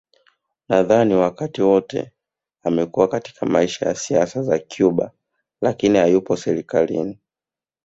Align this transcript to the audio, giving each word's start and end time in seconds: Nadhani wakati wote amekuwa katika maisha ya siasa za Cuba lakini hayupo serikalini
Nadhani 0.69 1.15
wakati 1.15 1.61
wote 1.61 2.11
amekuwa 2.63 3.07
katika 3.07 3.45
maisha 3.45 3.85
ya 3.85 3.95
siasa 3.95 4.43
za 4.43 4.59
Cuba 4.59 5.11
lakini 5.61 5.97
hayupo 5.97 6.37
serikalini 6.37 7.19